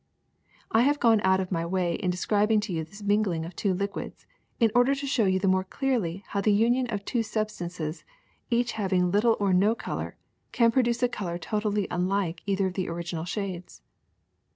[0.71, 3.71] I have gone out of my way in describing to you this mingling of two
[3.71, 4.25] liquids
[4.59, 8.03] in order to show you the more clearly how the union of two substances,
[8.49, 10.17] each having little or no color,
[10.51, 13.83] can produce a color totally unlike either of the original shades.